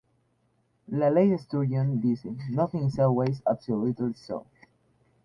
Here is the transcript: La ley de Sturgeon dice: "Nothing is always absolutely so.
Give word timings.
La 0.87 1.11
ley 1.11 1.29
de 1.29 1.37
Sturgeon 1.37 2.01
dice: 2.01 2.25
"Nothing 2.49 2.85
is 2.87 2.97
always 2.97 3.43
absolutely 3.45 4.13
so. 4.13 4.47